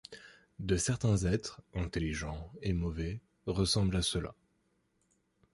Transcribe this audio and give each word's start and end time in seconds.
De 0.57 0.77
certains 0.77 1.15
êtres, 1.25 1.61
intelligents 1.75 2.51
et 2.63 2.73
mauvais, 2.73 3.21
ressemblent 3.45 3.97
à 3.97 4.01
cela. 4.01 4.33